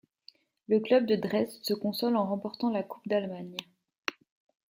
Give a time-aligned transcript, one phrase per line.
[0.67, 3.55] Le club de Dresde se console en remportant la Coupe d'Allemagne.